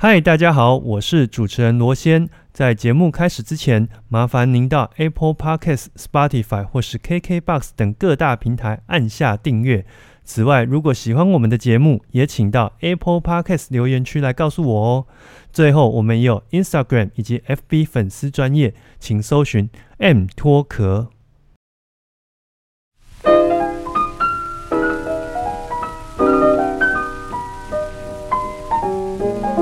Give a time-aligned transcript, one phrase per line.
[0.00, 2.28] 嗨，大家好，我是主持人罗先。
[2.52, 9.84] 在节目开始之前，麻烦您到 Apple Podcasts、Spotify 或是 KKBox 等各大平台按下订阅。
[10.22, 15.06] 此外，如果喜欢我们的节目，也请到 Apple Podcasts 留言区来告诉我哦。
[15.52, 21.10] 最后，我们也有 Instagram 以及 FB 粉丝专业，请搜寻 M 脱壳。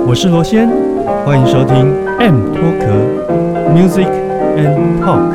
[0.09, 0.69] 我是罗先，
[1.25, 1.75] 欢迎收听
[2.19, 2.87] M 脱壳
[3.75, 4.07] Music
[4.55, 5.35] and Talk。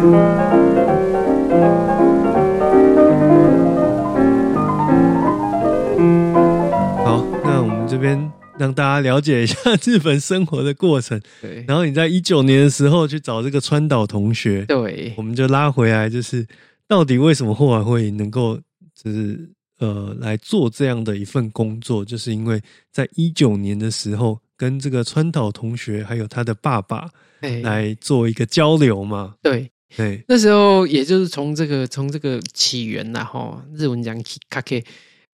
[7.04, 11.22] 好，那我们这边让大家了解一下日本生活的过程。
[11.42, 16.48] 对然后你在一九年的时候去找这个川岛同学，对我们就拉回来，就是
[16.88, 18.58] 到底为什么后来会能够
[18.96, 19.38] 就是
[19.80, 27.62] 呃来做这样的一份工作，就是因为在一九年的时候跟这个川岛同学还有他的爸爸哎。
[27.62, 34.86] 来做一个交流嘛，对，对，那时候也就是从这个从这个起源呐，哈，日文讲 hikake，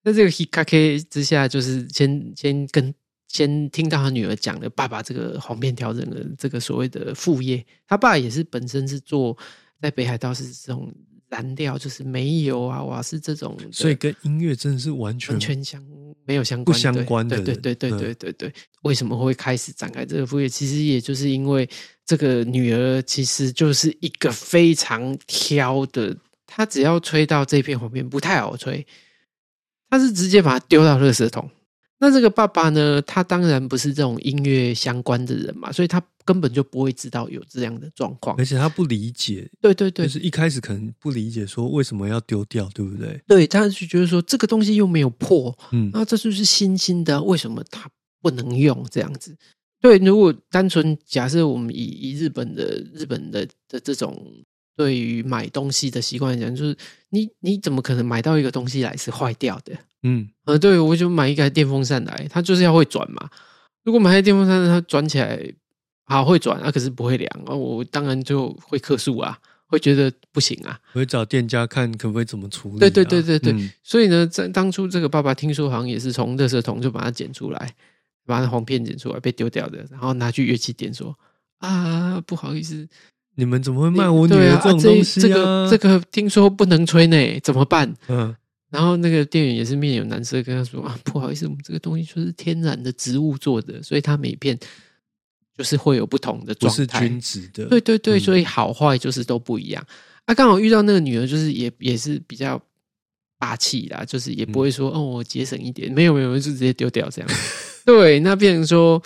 [0.03, 2.93] 那这个 hikake 之下，就是先先跟
[3.27, 9.37] 先听到他女儿讲的爸爸这个黄面调整的这个所谓的副业，他爸也是本身是做
[9.81, 10.89] 在北海道是这种
[11.29, 15.83] 燃料，就是煤油啊、瓦斯这种，所以跟音乐真的是完全完全相
[16.25, 18.53] 没有相关不关相关的对对人对对对嗯对对对。
[18.83, 20.47] 为什么会开始展开这个副业？
[20.47, 21.69] 其实也就是因为
[22.05, 28.85] 这个女儿其实就是一个非常挑的，她只要吹到这片黄片不太好吹，
[29.89, 31.49] 她是直接把它丢到垃圾桶。
[31.99, 38.45] 那这个爸爸呢，他当然不是这种音乐相关的人嘛，所以他根本就不会知道有这样的状况而。
[38.45, 43.19] 且他不理解，对对对就，是一开始可能不理解说为什么要丢掉，对不对？
[43.27, 47.89] 对，他就觉得说这个东西又没有破，嗯，那这就是新兴的，为什么它
[48.21, 49.35] 不能用这样子？
[49.81, 54.23] 对，如果单纯假设我们以以日本的日本的的这种
[54.75, 56.77] 对于买东西的习惯来讲，就是
[57.09, 59.73] 你你怎么可能买到一个东西来是坏掉的？
[60.07, 63.29] 嗯，呃，对我就买一台电风扇来，它就是要会转嘛。
[63.83, 65.39] 如果买台电风扇，它转起来
[66.05, 69.37] 好会转啊，可是不会凉啊，我当然就会克数啊，
[69.67, 70.79] 会觉得不行啊。
[70.93, 77.73] 我会找店家看可不可以怎么处理啊、对对对对对嗯所以呢，在当初这个爸爸听说好像也是从垃圾桶就把它捡出来，
[78.25, 81.13] 把那黄片捡出来被丢掉的，然后拿去乐器店说
[81.59, 82.87] 啊，不好意思，
[83.35, 87.93] 你们怎么会卖我女儿这种这东西这个这个听说不能吹呢，怎么办？
[88.07, 88.35] 嗯，
[88.69, 94.57] 然后那个店员也是面有难色，跟他说啊，不好意思，我们这个东西就是天然的植物做的，所以它每片
[95.57, 97.07] 就是会有不同的不是状态。
[97.07, 99.85] 均值的，对对对，嗯所以好坏就是都不一样。
[100.25, 102.61] 啊，刚好遇到那个女儿，就是也也是比较
[103.37, 107.29] 霸气啦，就是也不会说、哦，我节省一点，没有没有，就直接丢掉这样。
[107.85, 109.01] 对，那变成说，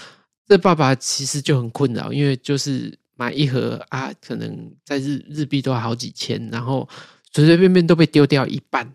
[0.48, 6.90] 这爸爸其实就很困扰，因为就是买一盒啊，可能在日日币都要好几千，然后
[7.32, 8.92] 随随便便都被丢掉一半，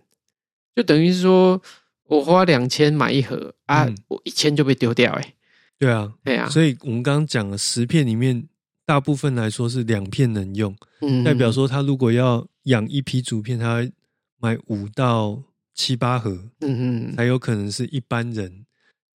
[0.76, 1.60] 就等于是说
[2.06, 3.96] 我花两千买一盒啊，嗯。
[4.08, 5.34] 我一千就被丢掉、欸，哎，
[5.78, 8.46] 对啊，对啊，所以我们刚刚讲了十片里面，
[8.84, 11.24] 大部分来说是两片能用，嗯。
[11.24, 13.88] 代表说他如果要养一批竹片，他
[14.38, 15.42] 买五到
[15.74, 18.65] 七八盒，嗯嗯，才有可能是一般人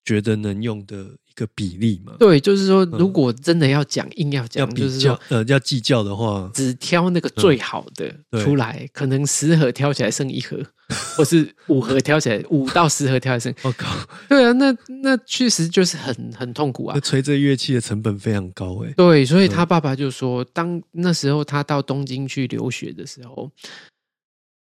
[0.04, 2.14] 觉得能用的一个比例嘛。
[2.18, 10.60] 对，就是说，嗯如果真的要讲，硬要要讲，就比较是说，呃要计较的话，只挑那个最好的出来，可能十盒挑起来剩一盒，
[11.16, 13.68] 或是五盒挑起来，五到十盒挑起来剩。
[13.68, 13.96] 我 靠，
[14.28, 17.00] 对啊，那那确实就是很很痛苦啊那。
[17.00, 18.92] 吹这乐器的成本非常高哎。
[18.96, 23.50] 对，所以他爸爸就说，当那时候他到东京去留学的时候，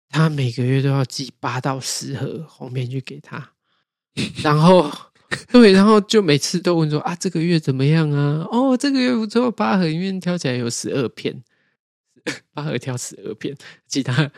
[0.09, 3.51] 他每个月都要寄八到十盒红面去给他，
[4.43, 4.89] 然后
[5.51, 8.45] 对，然后就每次都问说啊，这个月怎么样啊？
[8.51, 11.43] 哦，这个月不错，八盒里面挑起来有十二片，
[12.53, 13.55] 八盒挑十二片，
[13.87, 14.31] 其他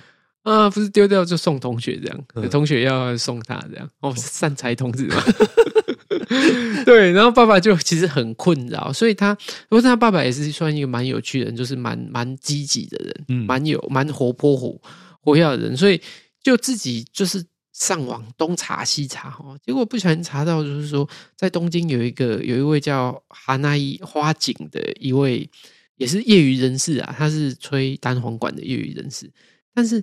[0.44, 2.50] 啊不是丢掉就送同学这样，嗯。
[2.50, 5.24] 同学要送他这样，哦，善财童子嘛。
[6.86, 9.34] 对，然后爸爸就其实很困扰，所以他，
[9.68, 13.46] 不过他爸爸也是算一个蛮有趣的人，就是蛮蛮积极的人，嗯。
[13.46, 14.80] 蛮有蛮活泼活
[15.22, 16.02] 活跃的人，所以
[16.42, 17.44] 就自己就是
[17.78, 25.50] 上网东查西查哦，结果不小心查到，就是说在东京有一个有一位叫哈奈花景的一位
[25.98, 29.30] 也是业余人士啊，他是吹单簧管的业余人士，
[29.74, 30.02] 但是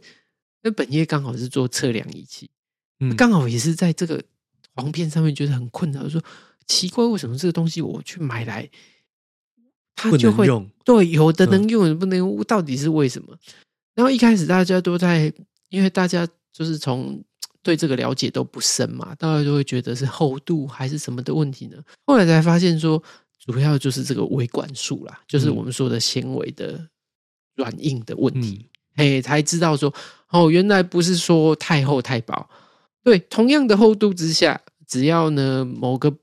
[0.60, 2.50] 那本业刚好是做测量仪器，
[3.00, 3.16] 嗯。
[3.16, 4.22] 刚好也是在这个
[4.74, 6.22] 黄片上面觉得很困扰，说
[6.66, 8.68] 奇怪，为什么这个东西我去买来，
[9.96, 13.34] 他就会能用，对有的能嗯用，有的不能用，到底是为什么？
[13.94, 15.32] 然后一开始大家都在，
[15.70, 17.24] 因为大家就是从
[17.62, 21.76] 对这个了解都不深嘛，大家就会觉得是厚度还是什么的问题呢？
[22.04, 23.02] 后来才发现说，
[23.38, 26.88] 主要就是这个维管束啦，就是我们说的纤维的
[27.54, 28.68] 软硬的问题。
[28.94, 29.94] 嘿，才知道说
[30.30, 32.48] 哦，原来不是说太厚太薄，
[33.02, 36.14] 对，同样的厚度之下，只要呢某个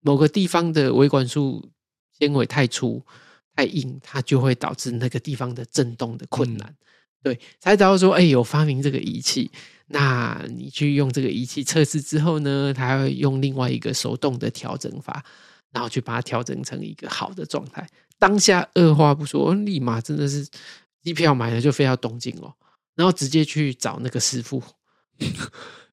[0.00, 1.70] 某个地方的维管束
[2.18, 3.02] 纤维太粗
[3.54, 6.74] 太硬，它就会导致那个地方的震动的困难。
[7.26, 9.50] 对，才知道说，哎，有发明这个仪器，
[9.88, 15.24] 那你去用这个仪器测试之后呢，它会用另外一个手动的调整法，
[15.72, 17.84] 然后去把它调整成一个好的状态。
[18.18, 20.46] 当下二话不说，立马真的是。
[21.02, 22.52] 机票买了就飞到东京哦，
[22.96, 24.60] 然后直接去找那个师傅，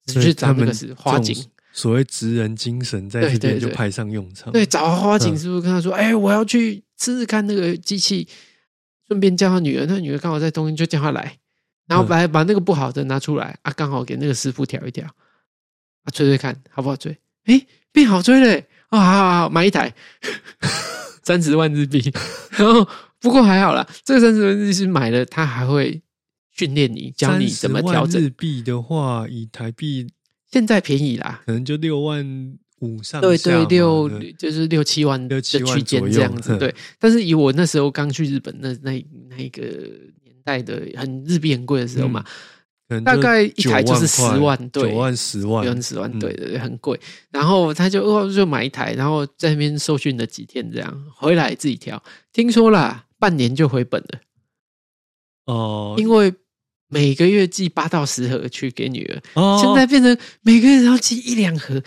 [0.08, 1.46] 去找那个是花井。
[1.72, 4.52] 所谓职人精神，在这边就派上用场。
[4.52, 8.26] 对，找花井师傅跟他说：“哎，我要去试试看那个机器，
[9.08, 9.86] 顺便叫他女儿。
[9.86, 11.38] 他女儿刚好在东京，就叫他来，
[11.86, 15.06] 然后把把那个不好的拿出来啊，刚好给那个师傅调一调
[16.04, 17.18] 啊，吹吹看好不好吹？
[17.44, 18.66] 哎，变好吹嘞！
[18.88, 19.94] 啊，好好好，买一台
[21.22, 22.12] 三十万日币，
[22.56, 22.88] 然后。”
[23.24, 26.02] 不过还好啦，这个三十万日币买了，他还会
[26.50, 28.20] 训练你，教你怎么调整。
[28.20, 30.06] 日币的话，以台币
[30.52, 32.22] 现在便宜啦，可能就六万
[32.80, 33.20] 五上。
[33.20, 36.56] 对对，六就是六七万的区间这样子。
[36.58, 42.24] 对，但是以我那时候刚去日本那那那一个年代的很日币很贵的时候嘛。
[43.02, 47.00] 大概一台就是十万，对，九万十万，九万十万，对对对，很贵。
[47.30, 52.00] 然后他就哦，就买一台，然后在那边受训了几天，这样回来自己调。
[52.30, 54.20] 听说啦，半年就回本了。
[55.46, 56.32] 哦，因为
[56.94, 61.82] 每个月寄八到十盒去给女儿，现在变成每个月要寄一两盒，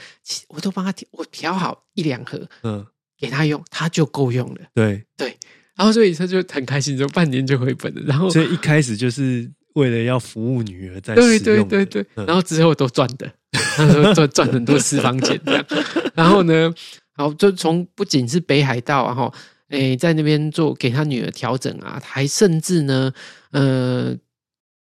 [0.49, 2.85] 我都帮他调，我调好一两盒，嗯，
[3.17, 4.61] 给他用，她就够用了。
[4.73, 5.33] 对对，
[5.77, 8.01] 然后所以她就很开心，就半年就回本了。
[8.05, 9.49] 然后所以一开始就是。
[9.77, 13.31] 为了要服务女儿，在对对对对，然后之后都赚的，
[14.15, 15.63] 赚赚很多私房钱这样。
[16.17, 16.73] 然后呢，
[17.13, 19.31] 好就从不仅是北海道啊哈，
[19.69, 23.13] 诶，在那边做给他女儿调整啊，还甚至呢，
[23.51, 24.15] 呃，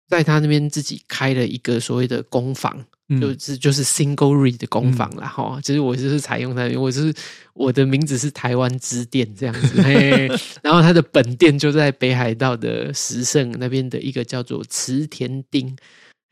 [0.07, 2.85] 在他那边自己开了一个所谓的工坊。
[3.21, 7.13] 就是就是 single read 的工坊了哈，其实我就是采用他，我就是
[7.53, 9.81] 我的名字是台湾支店这样子，
[10.61, 15.73] 然后他的本店就在北海道的石胜那边的一个叫做池田町，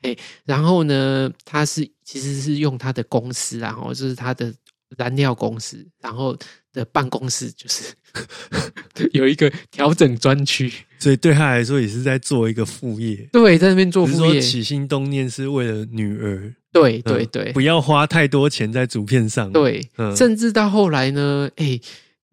[0.01, 0.13] 哎，
[0.43, 4.53] 然后呢，他是其实是用他的公司，然后就是他的
[4.97, 6.37] 燃料公司，然后
[6.71, 7.93] 的办公室就是。
[9.11, 13.27] 有一个调整专区，所以对他来说也是在做一个副业。
[13.33, 14.39] 对，在那边做副业。
[14.39, 16.55] 起心动念是为了女儿。
[16.71, 19.51] 对对对，不要花太多钱在竹片上。
[19.51, 19.85] 对，
[20.15, 21.77] 甚至到后来呢，哎，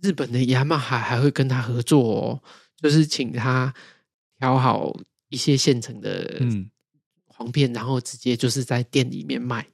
[0.00, 2.40] 日本的雅马哈还会跟他合作，哦，
[2.80, 3.74] 就是请他
[4.38, 4.96] 调好
[5.30, 6.40] 一些现成的
[7.26, 9.66] 黄片，然后直接就是在店里面卖。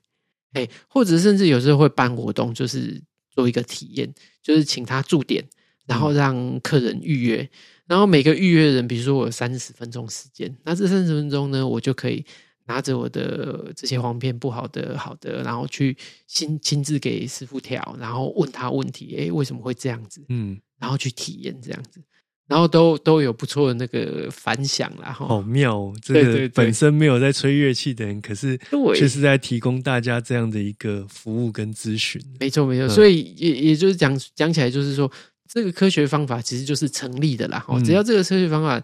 [0.58, 4.12] 哎，或者甚至有时候会办活动，就是做一个体验，
[4.42, 5.44] 就是请他驻点。
[5.86, 7.48] 然后让客人预约，
[7.86, 12.22] 然后每个预约人，比如说我有三十分钟时间，那这三十分钟呢，我就可以
[12.66, 15.96] 拿着我的这些黄片不好的、好的，然后去
[16.26, 20.22] 亲亲自给师傅调，然后问他问题，哎，为什么会这样子？
[20.28, 22.02] 嗯，然后去体验这样子，
[22.48, 28.58] 然后都都有不错的那个反响啦，哈好妙，这个本身没有在吹乐器的人，可是
[28.96, 32.20] 却是在提供大家这样的一个服务跟咨询。
[32.40, 35.08] 没错，没错，所以也也就是讲讲起来，就是说。
[35.50, 37.64] 这个科学方法其实就是成立的啦。
[37.68, 38.78] 哦，只要这个科学方法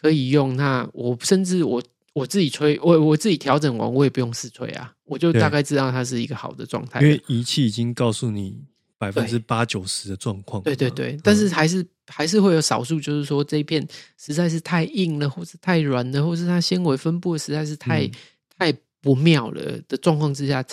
[0.00, 7.00] 可以用，那我甚至我我自己吹，我我自己调整完，我也不用试吹啊，我就大概知道它是一个好的状态。
[7.00, 8.62] 因为仪器已经告诉你
[8.96, 10.62] 百分之八九十的状况。
[10.62, 13.86] 对对对，但是还是还是会有少数，就是说这一片
[14.18, 18.10] 实在是太硬了，或是太软了，或是它纤维分布实在是太
[18.58, 20.64] 太不妙了的状况之下，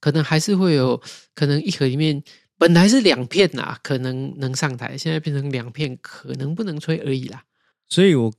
[0.00, 1.00] 可能还是会有
[1.34, 2.22] 可能一盒里面。
[2.58, 7.42] 本来是两片呐，可能能上台，现在变成两片，可能不能吹而已啦。
[7.88, 8.30] 所以我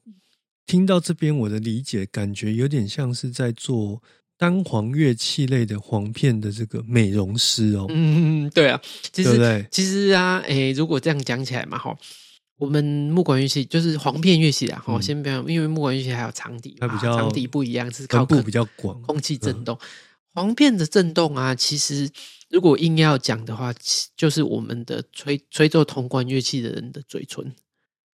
[0.67, 3.99] 听到这边，我的理解感觉有点像是在做
[4.37, 7.87] 单簧乐器类的簧片的这个美容师哦。
[7.89, 8.79] 嗯，对啊，
[9.11, 11.97] 其实其实啊，诶，如果这样讲起来嘛，哈，
[12.61, 19.77] 我们木管乐器就是簧片乐器啊，好，先不要，因为木管乐器还有长笛，它比较长笛不一样，是靠部比较广，空气震动。
[20.33, 22.09] 簧片的震动啊，其实。
[22.51, 23.73] 如果硬要讲的话，
[24.17, 27.49] 就是我们的吹吹奏铜管乐器的人的嘴唇，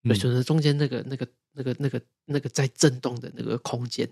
[0.05, 4.07] 嘴唇的中间那个、那个、那个、那个、那个在震动的那个空间，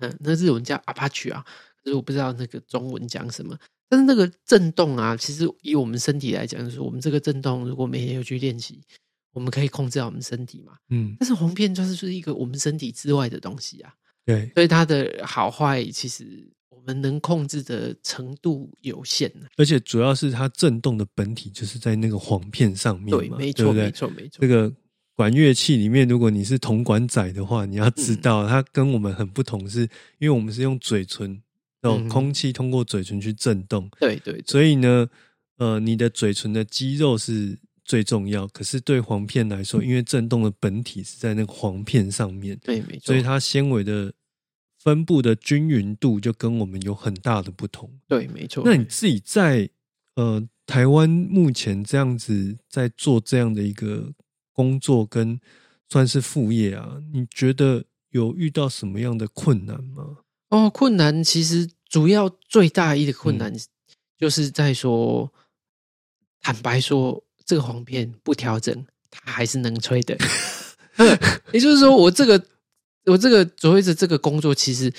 [0.00, 1.42] 嗯，那日文叫阿帕曲啊，
[1.82, 3.58] 可是我不知道那个中文讲什么。
[3.88, 8.82] 但是那个震动啊，其实以我们身体来讲，就是我们这个震动，如果每天有去练习，
[9.34, 10.72] 我们可以控制好我们身体嘛。
[10.88, 13.92] 嗯，但是簧片就是是一个我们身体之外的东西啊。
[14.24, 16.74] 对，所以它的好坏其实我。
[16.86, 19.48] 们能控制的程度有限了。
[19.56, 24.46] 而且主要是它震动的本体就是在那个簧片上面对，嘛，没错，没错，没错这。
[24.46, 24.70] 个
[25.14, 29.80] 管乐器里面，如果你是铜管仔的话，你要知嗯道它跟我们很不同是，
[30.18, 31.32] 因为我们是用嘴唇，
[31.80, 35.08] 哦，嗯空气通过嘴唇去震动，对对对，所以呢，
[35.56, 38.46] 呃，你的嘴唇的肌肉是最重要。
[38.48, 44.12] 可是对簧片来说，因为振动的本体是在那个簧片上面，对没错，所以它纤维的
[44.78, 47.90] 分布的均匀度就跟我们有很大的不同。
[48.08, 48.62] 对没错。
[48.64, 49.68] 那你自己在
[50.16, 54.12] 呃台湾目前这样子在做这样的一个
[54.52, 55.38] 工作，跟
[55.88, 60.18] 算是副业啊，你觉得有遇到什么样的困难吗？
[60.48, 63.52] 哦，困难其实主要最大一个嗯困难
[64.16, 65.32] 就是在说，
[66.40, 70.16] 坦白说，这个簧片不调整，它还是能吹的。
[70.96, 71.18] 嗯
[71.52, 72.40] 也就是说，我这个
[73.06, 74.92] 我这个所谓的这个工作，其实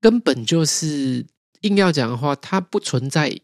[0.00, 1.24] 根本就是
[1.62, 3.36] 硬要讲的话，它不存在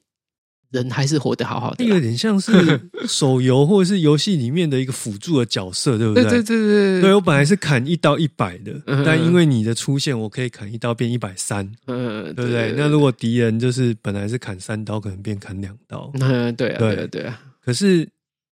[0.71, 1.85] 人还是活得好好的。
[1.85, 2.51] 有点像是
[3.07, 12.73] 手游或者是游戏里面的一个辅助的角色，对不对对对对对对我本来是砍一刀一百的，嗯但因为你的出现，我可以砍一刀变一百三，嗯，对不对？
[12.77, 16.11] 那如果敌人就是本来是砍三刀，可能变砍两刀。
[16.21, 18.09] 嗯，对啊，对对啊，对啊，可是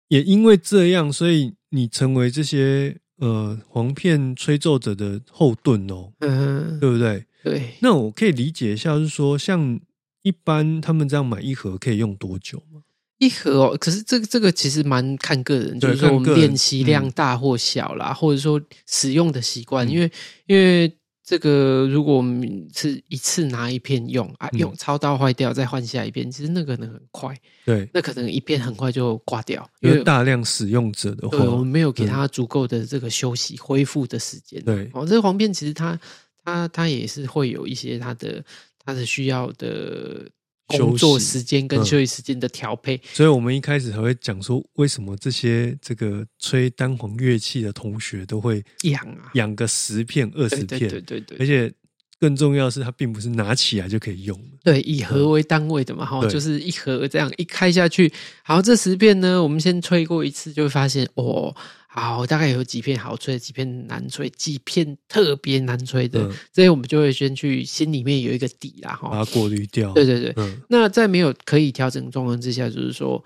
[0.08, 7.24] 也因为这样，所以你成为这些呃簧片吹奏者的后盾哦，嗯，对不对？
[7.44, 7.74] 对。
[7.80, 9.80] 那我可以理解一下，就是说，像
[10.22, 12.82] 一般他们这样买一盒可以用多久吗？
[13.18, 20.12] 一盒哦，可是这个这个其实蛮看个人，就是说练习量大或小啦，或者说使用的习惯，嗯因为
[20.46, 20.96] 因为
[21.28, 24.60] 这个如果我们是一次拿一片用啊，嗯。
[24.60, 34.58] 用超到坏掉再换下一片，其实那个可能很快，对，那可能一片很快就挂掉，因为大量使用者的对我们话，没有给它足够的这个休息恢复的时间。
[34.64, 34.88] 对。
[34.94, 36.00] 哦，这个黄片其实它
[36.42, 38.42] 它它也是会有一些它的
[38.82, 40.26] 它的需要的
[40.68, 41.84] 工作时间跟嗯。
[41.84, 43.00] 休息时间的调配。
[43.12, 51.36] 所以我们一开始还会讲说，为什么这些这个吹单簧乐器的同学都会养啊，养个十片、二十对片，对对对。
[51.36, 51.72] 对而且
[52.20, 54.58] 更重要的是，它并不是拿起来就可以用的。
[54.64, 56.28] 对，以盒为单位的嘛，哈、对。
[56.28, 61.54] 就是一盒这样一开下去，好，这十片呢，我们先吹过一次，就会发现哦，
[61.98, 69.92] 好，大概有几片好吹，几片难吹，几片特别难吹的，嗯这些我们就会先去心里面有一个底啦，哈、把它过滤掉。
[69.92, 73.22] 对对对，嗯，那在没有可以调整的状况之下，就是说，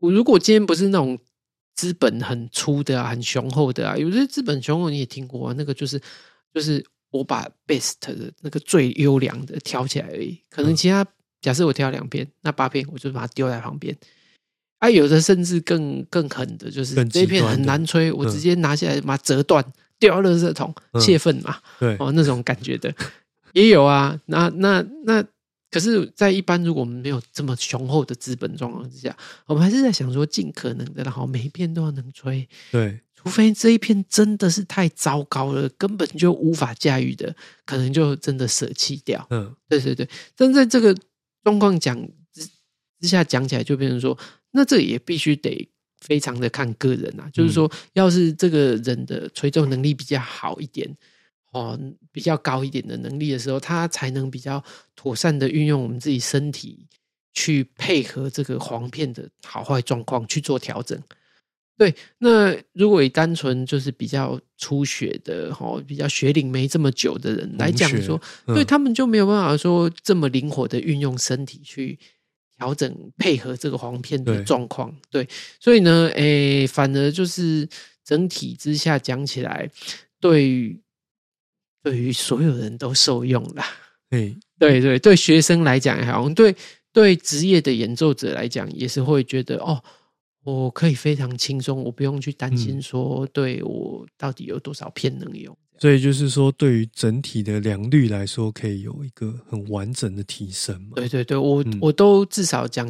[0.00, 1.18] 我如果今天不是那种
[1.74, 6.00] 资本很粗的啊、很雄厚的啊，有些资本雄厚你也听过啊，那个就是
[6.52, 11.06] 就是我把 best 的那个最优良的挑起来而已，可能嗯其他、
[11.40, 13.96] 假设我挑两片，那八片我就把它丢在旁边。
[14.84, 19.64] 啊，有的甚至更更狠的，就是这一片很难吹，我嗯直接拿下来把它折断，
[19.98, 21.56] 丢到垃圾桶，嗯泄愤嘛。
[21.80, 22.94] 对，哦，那种感觉的
[23.54, 24.20] 也有啊。
[24.26, 25.24] 那那那，
[25.70, 39.26] 可是，在一般如果我们没有这么雄厚的资本状况之下，我们还是在想说，尽可能的，然后每一片都要能吹，对，除非这一片真的是太糟糕了，根本就无法驾驭的，可能就真的舍弃掉。
[39.30, 40.94] 嗯，对对对，但在这个
[41.42, 41.98] 状况讲
[42.34, 42.46] 之
[43.00, 44.16] 之下讲起来，就变成说，
[44.54, 45.68] 那这也必须得
[46.00, 47.28] 非常的看个人啊。
[47.32, 50.88] 就是说，要是这个人的吹奏能力比较好一点，
[51.52, 51.78] 哦，
[52.12, 54.62] 比较高一点的能力的时候，他才能比较
[54.94, 56.86] 妥善的运用我们自己身体
[57.32, 60.96] 去配合这个簧片的好坏状况去做调整。
[61.76, 71.98] 对，那如果以单纯就是比较初学的哈，比较学龄没这么久的人来讲说，嗯对他们就没有办法说这么灵活的运用身体去
[72.58, 74.94] 调整配合这个簧片的对状况。
[75.10, 77.68] 对，所以呢，诶，反而就是
[78.04, 79.68] 整体之下讲起来，
[80.20, 80.80] 对于
[81.82, 83.66] 对于所有人都受用啦。
[84.08, 86.54] 对，对对，对学生来讲也好，对
[86.92, 89.82] 对职业的演奏者来讲，也是会觉得哦，
[90.44, 95.56] 我可以非常轻松，我不用去担心嗯说，对我到底有多少片能用。
[95.78, 100.92] 所以就是说，对于整体的良率来说，可以有一个很完整的提升嘛。
[100.94, 102.88] 对对对，我、嗯我都至少讲，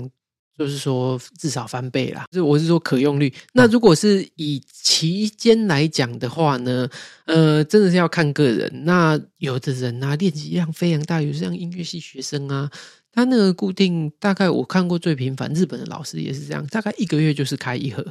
[0.58, 2.26] 就是说至少翻倍啦。
[2.30, 3.32] 就是我是说可用率。
[3.54, 6.87] 那如果是以期间来讲的话呢，
[7.25, 8.70] 呃，真的是要看个人。
[8.84, 12.70] 那有的人啊，练习量非常大，有像音乐系学生啊，
[13.14, 18.04] 他那个固定大概我看过最频繁，日本的老师也是这样，大概一个月就是开一盒。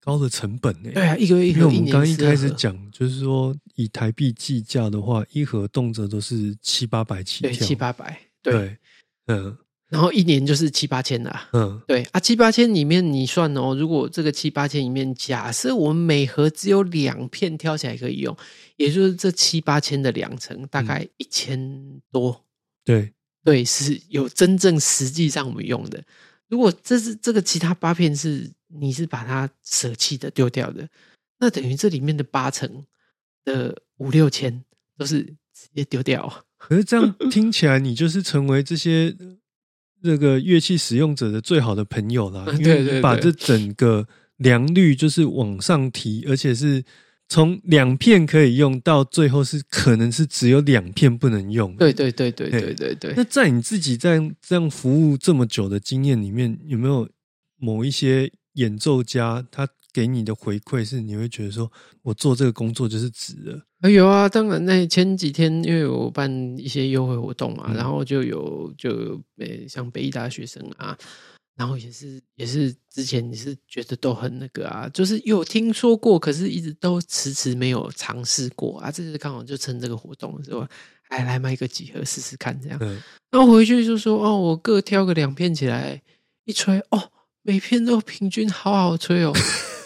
[0.00, 0.90] 高的成本呢？
[0.92, 8.78] 对啊，一个月一因为盒，我们刚刚一12盒开始讲，就是说以台币计价的话，一盒动辄都是七八百起对跳，七八百，对，对，
[9.26, 9.56] 嗯
[9.88, 11.48] 然后一年就是七八千啦。
[11.52, 18.34] 嗯，对啊，七八千里面你算哦，如果这个七八千里面，假设我们每盒只有两片挑起来可以用，
[18.78, 22.46] 也就是这七八千的两成，大概一千多。
[22.84, 23.12] 对，
[23.44, 26.02] 对，是有真正实际上我们用的。
[26.48, 30.88] 如果这是这个其他八片是你是把它舍弃的丢掉的，
[31.38, 32.84] 那等于这里面的八成
[33.44, 34.62] 的五六千
[34.96, 36.44] 都是直接丢掉。
[36.58, 39.16] 可是这样 听起来，你就是成为这些
[40.02, 44.06] 这个乐器使用者的最好的朋友啦，因为把这整个
[44.36, 46.84] 良率就是往上提，而且是。
[47.32, 51.74] 从两片可以用到最后是可能是只有两片不能用。
[51.76, 53.14] 对对对对对对对。
[53.16, 57.08] 那在你自己在这样服务这么久的经验里面，有没有
[57.56, 61.72] 某一些演奏家他给你的回馈是你会觉得说
[62.02, 63.90] 我做这个工作就是值的？
[63.90, 70.98] 有啊，当然那前几天因为我办一些优惠活动嘛，然后就有就呃像北艺大学生啊。
[71.56, 78.90] 然后也是也是之前你是觉得都很那个啊，就是有听说过，可是一直都迟迟没有尝试过啊。
[78.90, 80.68] 这次刚好就趁这个活动，是吧？
[81.08, 82.78] 哎，来买个几盒试试看，这样。
[83.30, 86.00] 然后回去就说哦，我各挑个两片起来
[86.44, 87.10] 一吹，哦，
[87.42, 89.32] 每片都平均好好吹哦，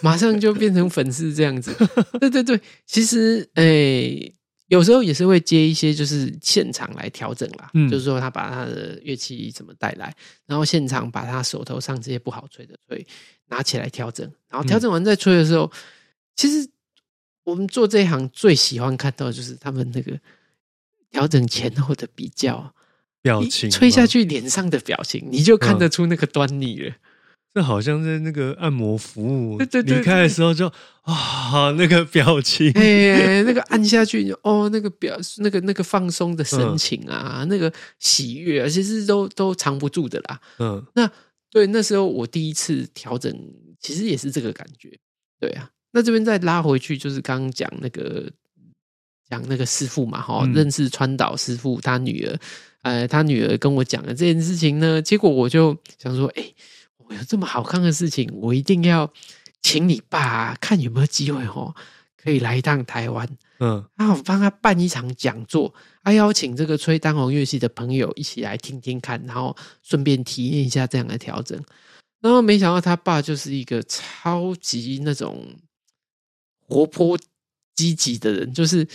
[0.03, 1.75] 马上就变成粉丝这样子。
[2.21, 4.33] 对对对，其实哎。
[4.69, 7.71] 有时候也是会接一些，就是现场来调整啦。
[7.75, 10.15] 嗯，就是说他把他的乐器怎么带来，
[10.47, 13.07] 然后现场把他手头上这些不好吹的吹
[13.49, 15.71] 拿起来调整，然后调整完再吹的时候，
[16.35, 16.69] 其实
[17.45, 20.19] 我们做这一行最喜欢看到就是他们那个
[21.11, 22.75] 调整前后的比较
[23.23, 26.93] 表情，吹下去脸上的表情，你就看得出那个端倪了。
[27.57, 30.71] 这好像在那个按摩服务离开的时候就
[31.01, 40.39] 啊，那个表情， 哎，那个按下去哦，那个表，那个那个放松的神情啊，那个喜悦，其实都都藏不住的啦。
[40.59, 41.11] 嗯，那
[41.51, 43.35] 对那时候我第一次调整，
[43.81, 44.91] 其实也是这个感觉。
[45.41, 48.31] 对啊，那这边再拉回去，就是刚刚讲那个
[49.31, 52.39] 讲那个师傅嘛，哈，认识川岛师傅他女儿，
[52.83, 56.45] 呃，他女儿跟我讲了这件事情呢，结果我就想说，哎。
[57.09, 59.13] 我有这么好看的事情，我一定要
[59.63, 61.75] 请你爸看有没有机会哦，
[62.17, 63.29] 可以来一趟台湾。
[63.59, 65.73] 嗯，然后帮他办一场讲座，
[66.04, 71.59] 还邀请这个吹单簧乐器的朋友一起来听听看，然后顺便体验一下这样的调整。
[72.21, 75.47] 然后没想到他爸就是一个超级那种
[76.67, 77.19] 活泼
[77.75, 78.87] 积极的人，就是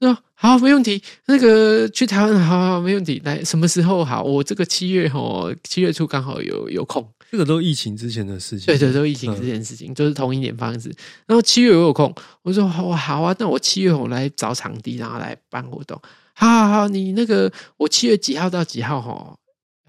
[0.00, 4.24] 说好没问题，那个去台湾好好没问题，来什么时候好？
[4.24, 7.08] 我这个七月哦，七月初刚好有有空。
[7.30, 10.92] 这个都疫情之前的事情，对对，都疫情之前的事情，就是同一年发生。
[11.26, 16.00] 然后七月我有空，我说好好啊，那我七月我来找场地，然后来办活动。
[16.32, 19.36] 好好好，你那个我七月几号到几号哈？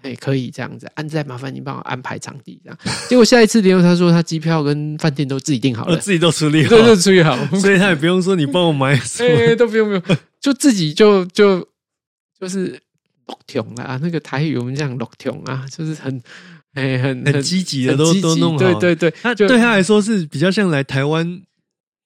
[0.02, 2.78] 哎，可以这样子，安再麻烦你帮我安排场地这样。
[3.08, 11.66] 结果下一次联络他说他机票跟饭店都自己订好了，自己都处理好，对，都处理好，所以他也不用说你帮我买，哎，都不用不用，就自己就就
[12.38, 12.80] 就是
[13.26, 16.22] 落条啊，那个台语我们讲落条啊，就是很。
[16.74, 18.58] 哎，很很积极的，都都弄好。
[18.58, 21.42] 对对对，他对他来说是比较像来台湾，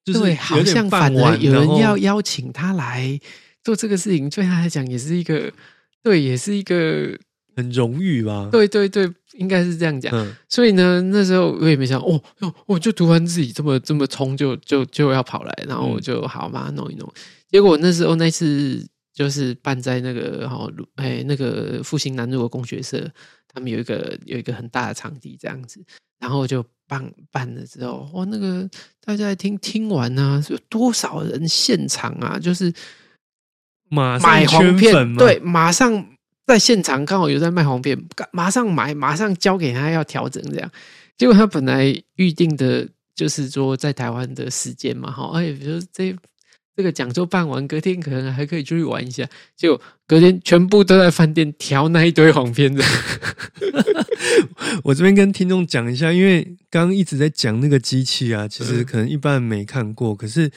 [0.05, 3.21] 就是好像反而有人要邀请他来
[3.63, 5.53] 做这个事情，对他来讲也是一个，
[6.03, 7.19] 对，也是一个
[7.57, 8.49] 很荣誉吧。
[8.51, 10.35] 对对对，应该是这样讲。
[10.49, 17.13] 所以呢，那时候我也没想，哦哦，我就突然自己这么这么冲，就就就要跑来，然后我就好嘛弄一弄。
[17.51, 23.11] 结果那时候那次就是办在那个哈哎那个复兴南路的工学社。
[23.57, 25.81] 他们有一个有一个很大的场地这样子，
[26.19, 28.69] 然后就办办了之后，哇，那个
[29.01, 32.37] 大家听听完啊，有多少人现场啊？
[32.37, 32.75] 就是
[33.89, 36.05] 马买黄片，对，马上
[36.45, 37.97] 在现场刚好有在卖黄片，
[38.33, 40.69] 马上买，马上交给他要调整这样。
[41.17, 46.13] 结果他本来预定的就是说在台湾的时间嘛，哈，哎，比如这。
[46.77, 49.25] 这个讲座办完，隔天可能还可以出去玩一下。
[49.57, 52.83] 结果隔天全部都在饭店调那一堆黄片子。
[54.83, 60.17] 我这边跟听众讲一下，因为刚刚一直在讲那个机器啊，其实可能一般人没看过。
[60.17, 60.51] 可是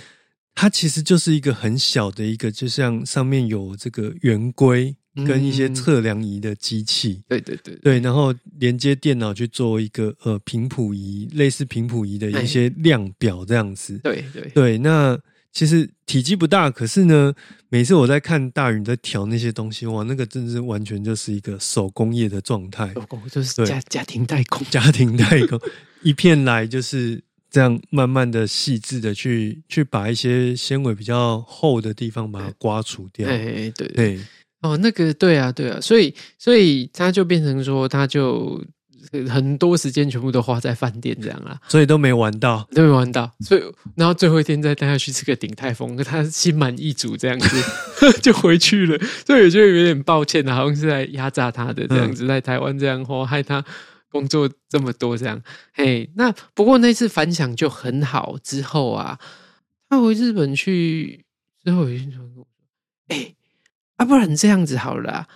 [0.56, 7.22] 它其实就是一个很小的一个，就像上面有这个圆规跟一些测量仪的机器。
[7.30, 14.00] 对对对对，然后连接电脑去做一个呃频谱仪，类似频谱仪的一些量表这样子。
[14.00, 15.16] 对对对，那。
[15.58, 17.34] 其实体积不大，可是呢，
[17.70, 25.60] 每次我在看大宇在调那些东西，哇，那个真是完全就是一个手工业的状态，手工就是家家庭代工，家庭代工，
[26.04, 33.28] 一片来就是这样慢慢的细致的去去把一些纤维比较厚的地方把它刮除掉。
[33.28, 33.88] 哎，对。
[33.88, 34.20] 对，
[34.62, 38.64] 哦，那个对啊，对啊，所以所以它就变成说，它就
[39.30, 42.68] 很多时间全部都花在饭店这样啦，所以都没玩到。
[42.74, 43.64] 都没玩到，所以
[43.96, 47.64] 然后最后一天再带他去吃个鼎泰丰，他心满意足这样子
[48.22, 53.64] 就回去了，所以我就有点抱歉的，好像是在压榨他的这样子，在台湾这样花害他
[54.10, 55.42] 工作这么多这样。
[55.74, 59.20] 嘿，那不过那次反响就很好，之后啊，
[59.90, 61.26] 他回日本去
[61.64, 62.48] 之后，有一跟我说
[63.10, 63.34] ：“哎，
[63.96, 65.28] 啊，不然这样子好了啦。”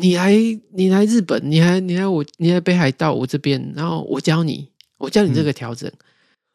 [0.00, 0.32] 你来，
[0.72, 5.90] 你来日本，你来，你来我，你来北海道我这边，然后我教你，我教你这个调整。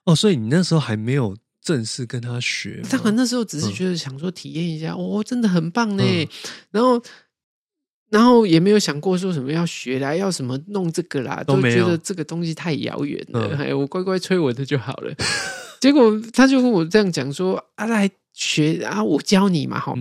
[0.05, 6.03] 哦，所以你那时候还没有正式跟他学，当然那时候只是觉得想说体验一下，哦，真的很棒呢。
[6.71, 7.01] 然后，
[8.10, 13.55] 然后也没有想过说什么要学啦，要什么弄这个啦，都觉得这个东西太遥远了。
[13.58, 15.13] 哎，我乖乖吹我的就好了。
[15.79, 19.93] 结果他就跟我这样讲说：“啊，来学啊，我教你嘛，哈，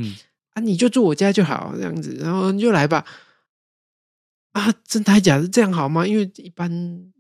[0.55, 3.05] 啊，你就住我家就好，这样子，然后你就来吧。”
[4.55, 5.49] 啊，真的还假的？
[5.49, 6.07] 这样好吗？
[6.07, 6.71] 因为一般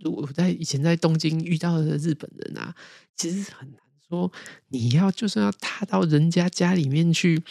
[0.00, 2.72] 如果在以前在东京遇到的日本人啊，
[3.16, 4.30] 其实很难说。
[4.68, 7.42] 你要就算要踏到人家家里面去，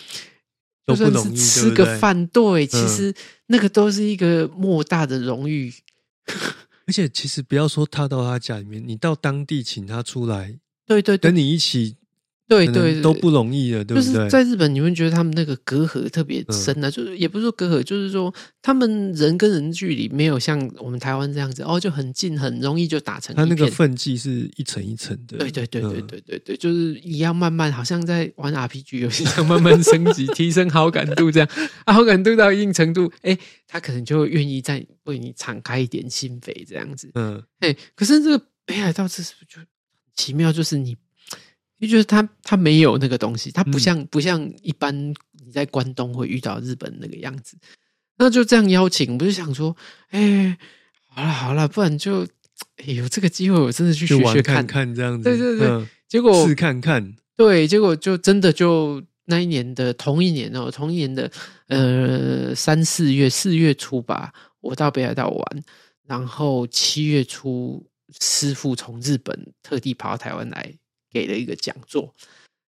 [0.88, 3.14] 就算是吃个饭，对，其实
[3.48, 5.74] 那个都是一个莫大的荣誉。
[6.88, 11.98] 而且，其实不要说踏到他家里面，你到当地请他出来，对对，等你一起。
[12.46, 14.30] 对对，都不容易的，对不对？
[14.30, 23.34] 在日本，你会觉得他们那个隔阂特别深呢，就是也不是说隔阂，就是说他们人跟人距离没有像我们台湾这样子哦，就很近，很容易就打成。
[23.34, 31.50] 他那个分际是一层一层的，对对对对对对对，就是一样慢慢，好像在玩 RPG 游戏， 一样慢慢升级，提升好感度这样
[31.86, 33.36] 啊，好感度到一定程度，哎，
[33.68, 37.10] 他可能就会愿意再为你敞开一点心扉这样子。
[37.16, 39.66] 嗯，哎，可是这个北海道这是不是就
[40.14, 40.52] 奇妙？
[40.52, 40.98] 就是你。
[41.88, 45.14] 就觉得他他没有那个东西，他不像不像一般
[45.46, 47.58] 你在关东会遇到日本那个样子，
[48.18, 49.76] 那就这样邀请，我就想说，
[50.10, 50.58] 哎，
[51.08, 52.28] 好了好了，不然就
[52.86, 54.66] 有这个机会，我真的去学学看。
[54.66, 61.32] 看这样子，对对对，结果试看看，对，结果就真的就那一年的同一年哦，同一年的
[61.68, 65.64] 呃三四月四月初吧，我到北海道玩，
[66.06, 67.86] 然后七月初
[68.22, 70.74] 师傅从日本特地跑到台湾来。
[71.14, 72.14] 给了一个讲座，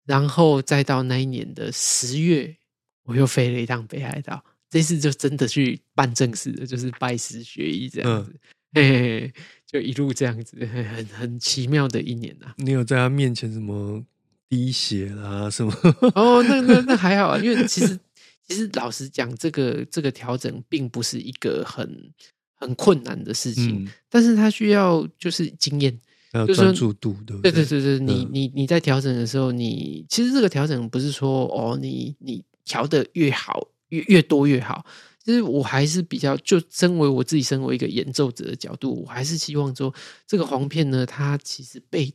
[0.06, 2.58] 然后再到那一年的十月，
[3.04, 4.44] 我又飞了一趟北海道。
[4.70, 8.34] 这次就真的去办正事的，就是拜师学艺这样子。
[8.74, 9.34] 嘿嘿，
[9.68, 12.54] 就一路这样子，很很奇妙的一年呐。
[12.58, 14.02] 你有在他面前什么
[14.48, 15.74] 滴血啦什么？
[16.16, 18.00] 哦，那那 那还好啊，因为其实
[18.48, 22.10] 其实老实讲，这个这个调整并不是一个很
[22.56, 26.00] 很困难的事情，但是他需要就是经验。
[26.32, 27.52] 就是专注度，对不对？
[27.52, 34.86] 对对对对，你你你在调整的时候，你其实这个调整不是说哦，你你调的越好，越越多越好。
[35.24, 39.94] 其实我还是比较，就身为我自己身为一个演奏者的角度，我还是希望说，
[40.26, 42.12] 这个簧片呢，它其实被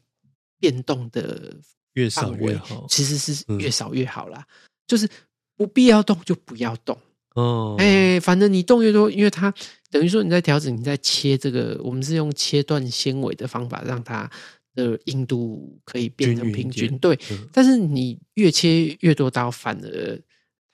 [0.59, 1.55] 变动的
[1.93, 4.47] 越少越好，其实是越少越好啦。
[4.87, 5.09] 就是
[5.57, 6.97] 不必要动就不要动
[7.35, 7.77] 哦。
[7.79, 9.53] 哎，反正你动越多，因为它。
[9.97, 14.31] 等于说你在调整，你在切这个，我们是用切断纤维的方法，让它
[14.75, 16.99] 的硬度可以变成平均。
[16.99, 17.19] 对，
[17.51, 20.21] 但是你越切越多刀，反而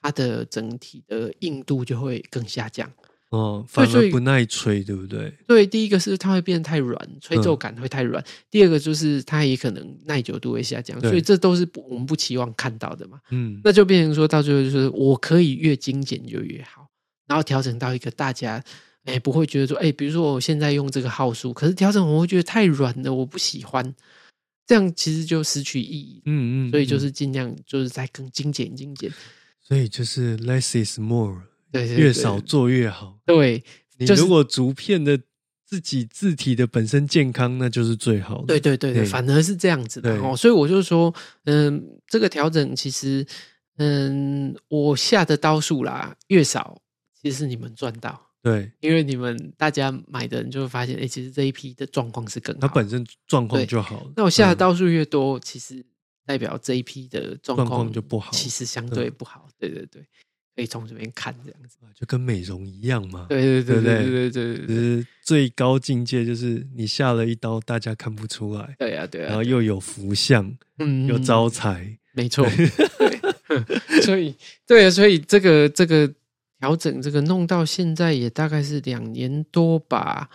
[0.01, 2.91] 它的整体的硬度就会更下降。
[3.29, 5.33] 哦，反而不耐吹，对不对？
[5.47, 13.21] 对，第一个是它会变得太软，吹奏感会太软；第二个就是它也可能耐久度会下降，所以这都是我们不期望看到的嘛。
[13.31, 16.89] 嗯，那就变成说到最后就是我可以越精简就越好，
[17.29, 18.61] 然后调整到一个大家。
[19.05, 23.95] 哎，不会觉得说，哎，比如说我现在用这个号数，可是调整我会觉得太软了，我不喜欢，
[24.67, 26.23] 这样其实就失去意义。
[26.27, 29.11] 嗯嗯，所以就是尽量就是在更精简精简。
[29.61, 33.19] 所以就是 less is more，对，越少做越好。
[33.27, 33.63] 对，
[33.99, 35.19] 你如果竹片的
[35.65, 38.47] 自己字体的本身健康，那就是最好的。
[38.47, 40.37] 对对对对，反而是这样子的哦。
[40.37, 43.27] 所以我就说，嗯，这个调整其实，
[43.79, 46.81] 嗯，我下的刀数啦越少，
[47.21, 48.29] 其实是你们赚到。
[48.43, 54.11] 对，因为你们大家买的人就会发现，哎，其实这一批的状况是更好，它本身状况就好。
[54.17, 55.85] 那我下的刀数越多，其实
[56.27, 59.49] 代表这一批的状况就不好，其实相对不好。
[59.61, 60.03] 对对对，
[60.57, 63.27] 可以从这边看这样子，就跟美容一样嘛。
[63.29, 68.75] 对对对对对对对，是最高境界，就是你下了一刀，大家看不出来。
[68.77, 72.45] 对呀对呀，然后又有福相，嗯，又招财，没错。
[74.03, 74.35] 所以
[74.67, 76.13] 对啊，所以这个这个。
[76.63, 80.31] 调整这个弄到现在也大概是两年多吧，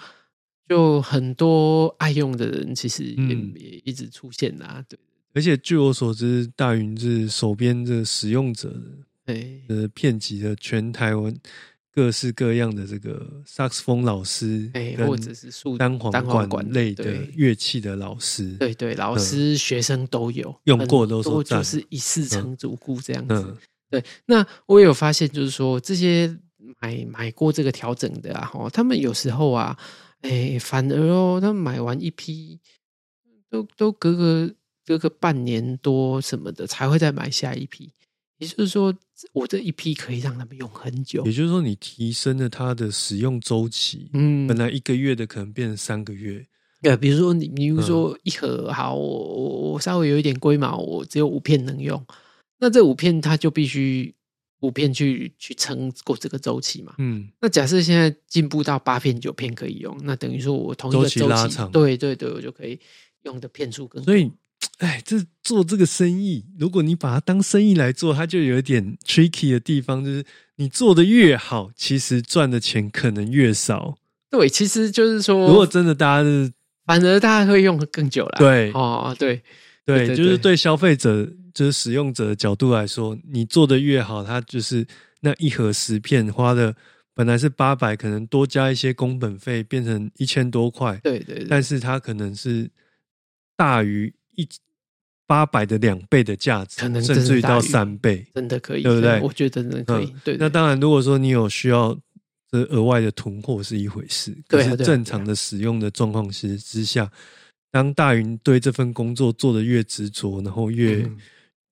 [0.68, 3.14] 就很多爱用的人其实也
[3.56, 4.84] 也一直出现啦。
[4.90, 5.00] 对，
[5.34, 8.76] 而且据我所知，大云是手边的使用者，
[9.26, 11.34] 对，呃，遍及了全台湾
[11.94, 23.34] 各式各样的这个萨克斯风老师，哎，跟或者是树单簧管管类的对乐器的老师，对对，老师、学生都有用过都很多说就是一世成主顾这样子。
[23.34, 23.58] 嗯
[23.90, 26.38] 对，那我也有发现，就是说这些
[26.82, 29.78] 买买过这个调整的啊，哈，他们有时候啊，
[30.22, 32.60] 哎，反而哦，他们买完一批，
[33.50, 34.54] 都都隔个
[34.86, 37.92] 隔个半年多什么的，才会再买下一批。
[38.40, 38.94] 也就是说，
[39.34, 41.32] 我这一批可以让他们用很久也。
[41.32, 46.46] 就是说，你提升了它的使用周期，嗯本，来一个月的可能变成三个月，
[46.84, 52.00] 对，比如说你，比如嗯说一盒好，我我我稍微有一点龟毛，我只有五片能用，
[52.60, 54.14] 那这五片它就必须
[54.62, 56.96] 五片去去撑过这个周期嘛。
[56.98, 62.80] 嗯，那假设现在进步到八片九片可以用，那等于说我同一个周期周拉长对对对，我就可以
[63.24, 64.06] 用的片数更多。
[64.06, 64.32] 所以，
[64.80, 73.98] 哎，这做这个生意，如果你把它当生意来做，它就有一点 tricky 的地方，就是你做的越好，其实赚的钱可能越少。
[74.32, 76.52] 对，其实就是说，如果真的大家是
[76.86, 78.36] 反而大家会用的更久了。
[78.40, 79.42] 对哦，对
[79.86, 84.86] 对，对对就是对消费者，就是使用者的角度来说，你做的越好，它就是
[85.22, 86.76] 那一盒十片花的
[87.16, 92.70] 本来是八百，可能多加一些工本费，变成一千多块，对对对，但是它可能是
[93.56, 94.48] 大于一
[95.26, 98.24] 八百的两倍的价值，可能甚至于到三倍。
[98.36, 100.06] 真的可以，对不对我觉得真的可以。
[100.06, 102.00] 嗯对，对那当然，如果说你有需要
[102.52, 107.12] 这额外的囤货是一回事，可是正常的使用的状况之之下，
[107.72, 111.18] 当大云对这份工作做的越执着，然后越、嗯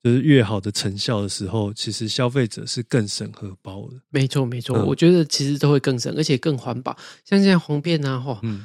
[0.05, 3.99] 就是越好的成效的时候，其实消费者是更省荷包的。
[4.11, 6.95] 没错没错，嗯我觉得其实都会更省，而且更环保。
[7.23, 8.63] 像现在红片啊，嚯，嗯，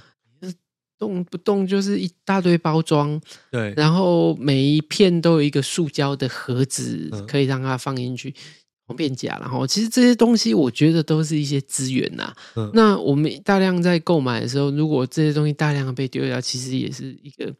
[0.98, 3.18] 动不动就是一大堆包装，
[3.50, 8.34] 对，然后每一片都有一个塑胶的盒子嗯，可以让它放进去。
[8.84, 17.54] 红片夹，然后其实这些东西，我觉得都是一些资源呐、嗯那我们大量在购买的时候，如果这些东西大量的被丢掉，其实也是一个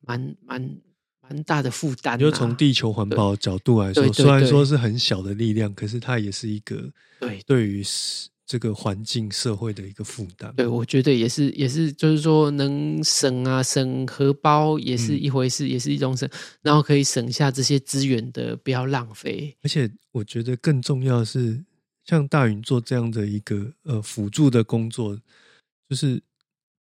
[0.00, 0.76] 蛮蛮
[1.22, 2.16] 蛮大的负担、啊。
[2.16, 10.52] 就从地球环保角度来说，虽然说是很小的力量，可是它也是一个对对于是这个环境社会的一个负担。
[10.56, 16.28] 对，我觉得也是，也是，就是说能省啊，省荷包也是嗯一回事，也是一种省，
[16.60, 19.56] 然后可以省下这些资源的，不要浪费。
[19.62, 21.64] 而且我觉得更重要的是，
[22.04, 25.16] 像大云做这样的一个呃辅助的工作，
[25.88, 26.20] 就是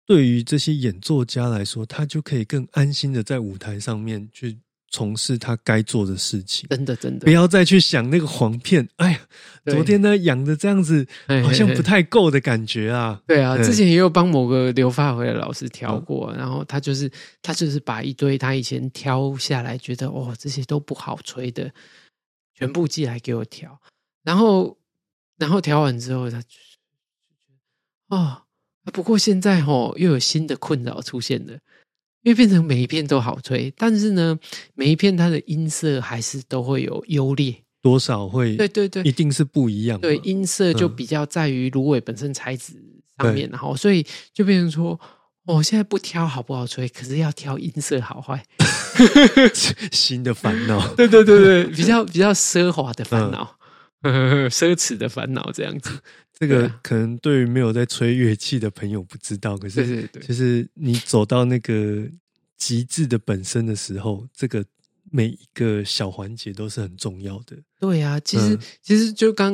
[0.09, 4.57] 对于这些演奏家来说，他就可以更安心的在舞台上面去
[4.89, 7.25] 从事他该做的事情，真的，真的。
[7.25, 8.89] 不，要再去想那个黄片。
[8.95, 9.19] 哎呀，
[9.65, 11.07] 昨天呢养的这样子，
[11.43, 13.21] 好像不太够的感觉啊。
[13.27, 16.05] 对啊，之前也有帮某个留发回的老师挑嗯。
[16.05, 17.07] 过，然后他就是
[17.43, 21.71] 他就是把一堆他以前挑下来，觉得哦这些都不好吹的，
[22.55, 23.79] 全部寄来给我调，
[24.23, 24.75] 然后
[25.37, 26.47] 然后调完之后，他就
[28.07, 28.41] 哦，
[28.91, 31.53] 不过现在哦又有新的困扰出现了。
[32.23, 34.37] 因为变成每一片都好吹，但是呢，
[34.75, 37.55] 每一片它的音色还是都会有优劣。
[37.81, 40.01] 多少会对对对，一定是不一样嘛。
[40.01, 42.73] 对，音色就嗯比较在于芦苇本身材质
[43.17, 44.99] 上面，然后所以就变成说，
[45.45, 48.43] 哦，现在不挑好不好吹，可是要挑音色好坏。
[49.93, 50.85] 新的烦恼。
[50.95, 53.55] 对对对对，比较比较奢华的烦恼，
[54.01, 56.01] 嗯 奢侈的烦恼这样子。
[56.39, 62.07] 这个可能对于没有在吹乐器的朋友不知道，可是对对对，就是你走到那个
[62.55, 64.63] 极致的本身的时候，这个
[65.11, 67.57] 每一个小环节都是很重要的。
[67.79, 69.53] 对啊，其实、嗯其实就刚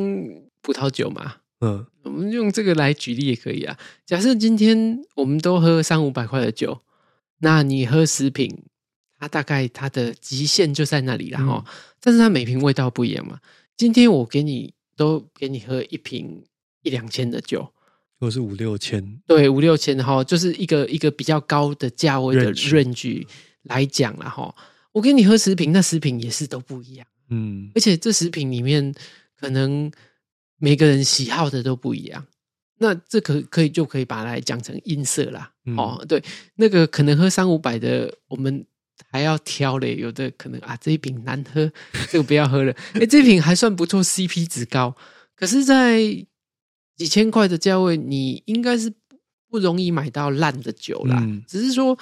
[0.61, 1.37] 葡萄酒嘛。
[1.61, 3.75] 嗯我们用这个来举例也可以啊。
[4.05, 6.79] 假设今天我们都喝三五百块的酒，
[7.39, 8.63] 那你喝十瓶，
[9.17, 13.39] 它大概它的极限就在那里了哈、嗯但是它每瓶味道不一样嘛。
[13.75, 16.43] 今天我给你都给你喝一瓶
[16.85, 17.67] 一两千的酒，
[18.19, 23.27] 或是五六千，对，五六千哈，就是一个一个比较高的价位的 Range
[23.63, 24.55] 来讲了哈。
[24.93, 28.93] 我跟你喝十瓶，那十瓶也是都不一样，嗯而且这十瓶里面
[29.37, 29.91] 可能
[30.57, 32.25] 每个人喜好的都不一样。
[32.77, 35.51] 那这可可以就可以把它来讲成音色啦。
[35.65, 36.21] 嗯哦，对，
[36.55, 38.65] 那个可能喝三五百的，我们
[39.09, 41.71] 还要挑嘞，有的可能啊这一瓶难喝，
[42.09, 42.75] 这个不要喝了。
[42.93, 44.95] 哎，这一瓶还算不错，CP 值高。
[45.35, 46.01] 可是，在
[46.95, 49.17] 几千块的价位，你应该是不
[49.49, 51.17] 不容易买到烂的酒啦。
[51.21, 51.97] 嗯只是说，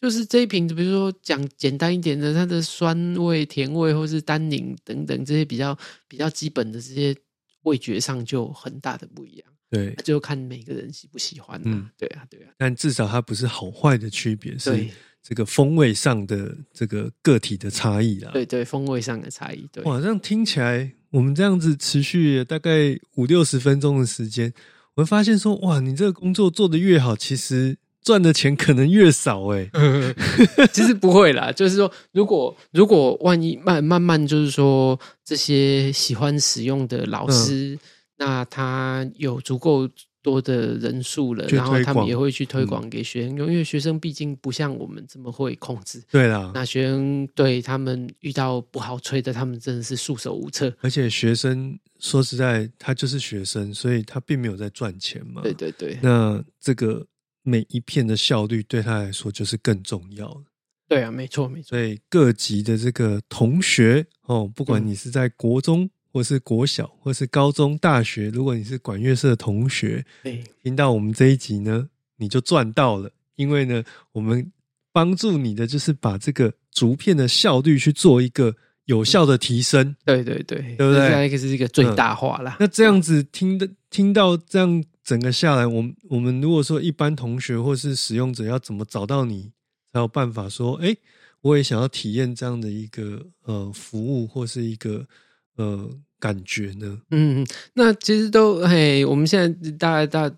[0.00, 5.76] 就是这一瓶，比如说讲简单一点的，它的酸味、甜味或是单宁等等这些比较
[6.08, 7.14] 比较基本的这些
[7.62, 9.46] 味觉上就很大的不一样。
[9.68, 11.62] 对那，就看每个人喜不喜欢、啊。
[11.66, 14.90] 嗯对啊，对啊，但至少它不是好坏的区别，是对
[15.22, 18.30] 这个风味上的这个个体的差异啦。
[18.32, 19.68] 对对，风味上的差异。
[19.70, 24.52] 对，哇，这样听起来，我们这样子持续大概五六十分钟的时间，
[24.94, 29.70] 我会发现说，哇，你这个工作做得越好，其实赚的钱可能越少哎。
[30.72, 37.78] 其实不会啦， 就是说，如果如果万一慢慢慢，就是说这些喜欢使用的老师，
[38.16, 39.88] 那他有足够。
[40.22, 46.02] 多的人数了，然后他们也会去推广给学生用，因为学生毕竟不像我们这么会控制。
[46.10, 50.72] 对啦，那学生对他们遇到不好吹的，他们真的是束手无策。
[50.80, 55.42] 而且学生说实在，他就是学生，所以他并没有在赚钱嘛。
[55.42, 55.98] 对对对。
[56.02, 57.06] 那这个
[57.42, 60.42] 每一片的效率对他来说就是更重要的。
[60.88, 61.68] 对啊，没错没错。
[61.70, 65.88] 所以各级的这个同学哦，不管你是在国中。
[66.12, 70.04] 或是国小，或是高中、大学，如果你是管乐社的同学，
[70.62, 73.10] 听到我们这一集呢，你就赚到了。
[73.36, 74.52] 因为呢，我们
[74.92, 78.54] 帮助你的就是把这个竹片的效率去做一个
[78.86, 79.94] 有效的提升。
[80.04, 81.08] 对对对，对不对？
[81.08, 82.56] 这个是一个最大化啦。
[82.58, 89.50] 那这样子听的听到这样整个下来，我们我们如果说一般同学或是使用者要怎么找到你，
[89.92, 90.94] 才有办法说，哎，
[91.40, 95.06] 我也想要体验这样的一个呃服务或是一个。
[95.60, 96.98] 呃，感觉呢？
[97.10, 100.30] 嗯，那其实都嘿，我们现在大概大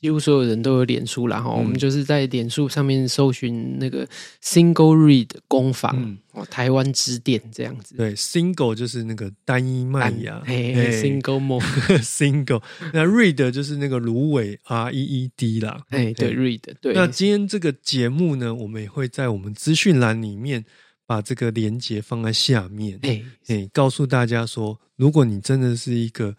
[0.00, 1.48] 几乎所有人都有脸书了哈。
[1.48, 4.04] 我们就是在脸书上面搜寻那个
[4.42, 7.94] Single Read 工坊哦，台湾支店这样子。
[7.94, 11.60] 对，Single 就是那个单一麦芽，Single Mo
[12.02, 12.62] Single。
[12.92, 15.80] 那 Read 就是那个芦苇 R E E D 啦。
[15.90, 16.94] 哎，对，Read 对。
[16.94, 20.64] 那今天这个节目呢，我们也会在我们资讯栏里面。
[21.06, 26.36] 把这个连接放在下面，哎欸，告诉大家说，如果你真的是一个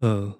[0.00, 0.38] 呃，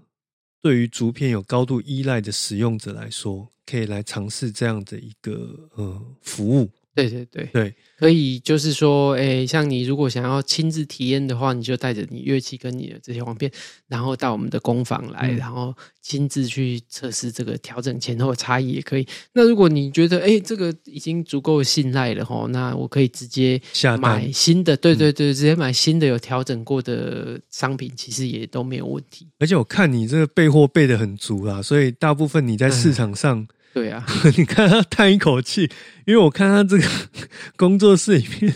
[0.61, 6.71] 对于竹片有高度依赖的使用者来说，可以来尝试这样的一个呃服务。
[7.07, 7.75] 对对对对。
[7.99, 13.51] 可以，就是说，诶，像你如果想要亲自体验的话，你就带着你乐器跟你的这些簧片，
[13.89, 19.05] 然后到我们的工坊来，然后亲自去测试这个调整前后差异也可以。
[19.33, 23.61] 那如果你觉得，诶，这个已经足够信赖了哈，那我可以直接
[24.01, 29.27] 买新的，对对对，直接买新的有调整过的商品，其实也都没有问题。
[29.41, 33.47] 而且我看你这个备货备的很足啦，所以大部分你在市场上。
[33.79, 34.05] 对啊，
[34.37, 35.71] 你看他叹一口气，
[36.05, 36.85] 因为我看他这个
[37.57, 38.53] 工作室里面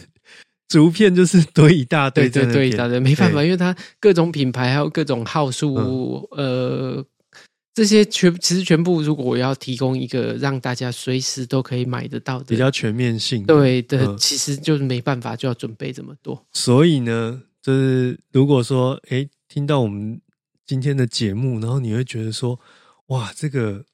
[0.66, 7.04] 竹片就是堆一大堆，对对对，一大堆，没办法，因为他各种品牌还有各种号数，呃，
[7.72, 16.44] 这些全其实全部，如果我要提供一个让大家随时都可以买得到的比较全面性，对的，其实就是没办法，就要准备这么多。
[16.52, 20.20] 所以呢，就是如果说，哎，听到我们
[20.66, 22.58] 今天的节目，然后你会觉得说，
[23.06, 23.84] 哇，这个。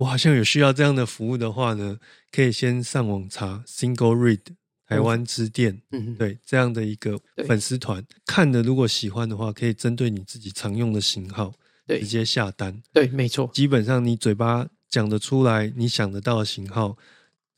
[0.00, 1.98] 我好像有需要这样的服务的话呢，
[2.32, 4.40] 可以先上网查 Single Read
[4.88, 11.52] 台湾支店，嗯，对，这样的一个粉丝团，看的如果喜欢的话，可以针对你自己常用的型号，
[11.86, 16.96] 对，直接下单，对，没错，基本上你嘴巴讲得出来，你想得到的型号，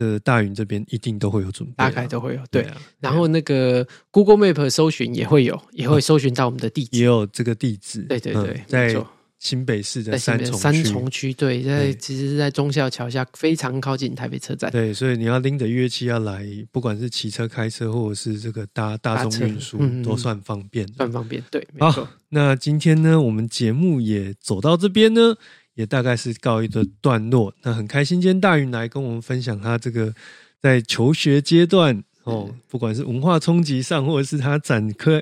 [0.00, 2.76] 呃，大云这边一定都会有准备，大概都会有，对啊。
[2.98, 8.96] 然后那个 Google Map 搜寻也会有，也会搜寻到我们的地址，也有这个地址，对对对，在。
[9.42, 14.70] 新北市的三重三重区，对，在其实是在忠孝桥下，非常靠近台北车站。
[14.70, 21.42] 对，所以你要拎着乐器要来，不管是骑车、开车，或者是这个搭大众运输，都算方便，算方便。
[21.50, 22.09] 对，没错。
[22.28, 25.35] 那今天呢，我们节目也走到这边呢，
[25.74, 27.52] 也大概是告一个段落。
[27.64, 30.14] 那很开心，今天大云来跟我们分享他这个
[30.61, 35.20] 在求学阶段哦，不管是文化冲击上，或者是他展开。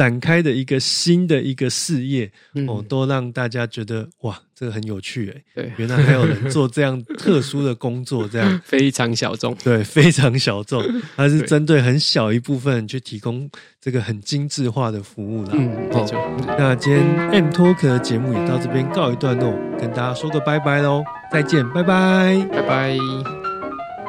[0.00, 2.32] 展开的一个新的一个事业
[2.66, 5.42] 哦，都让大家觉得哇，这个很有趣哎。
[5.54, 9.54] 对，原来还有人做这样特殊的工作，这样 非常小众。
[9.62, 10.82] 对，非常小众，
[11.14, 13.46] 它是针对很小一部分去提供
[13.78, 15.50] 这个很精致化的服务啦。
[15.52, 16.18] 嗯，没错。
[16.56, 22.96] 那今天 M Talk 的节目也到这边告一段落，跟大家说个拜拜喽，再见，拜拜，拜拜。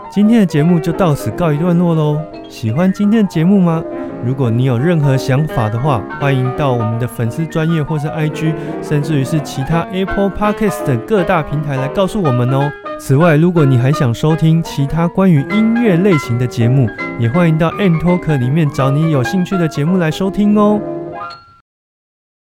[0.09, 2.17] 今天的节目就到此告一段落喽。
[2.49, 3.83] 喜欢今天的节目吗？
[4.23, 12.71] 如果你有任何想法的话，欢迎到我们的粉丝专业或是 IG，甚至于是其他 Apple Podcast 的各大平台来告诉我们哦。
[12.99, 20.79] 此外，如果你还想收听其他关于音乐类型的节目，也欢迎到 N Talk 里面找你有兴趣的节目来收听哦。